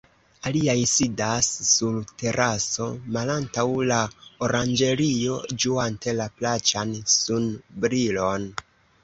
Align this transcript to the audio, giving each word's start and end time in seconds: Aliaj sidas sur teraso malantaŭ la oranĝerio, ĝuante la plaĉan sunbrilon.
Aliaj 0.51 0.75
sidas 0.91 1.49
sur 1.71 1.99
teraso 2.21 2.87
malantaŭ 3.17 3.67
la 3.91 3.99
oranĝerio, 4.47 5.37
ĝuante 5.67 6.17
la 6.23 6.29
plaĉan 6.41 6.97
sunbrilon. 7.19 8.51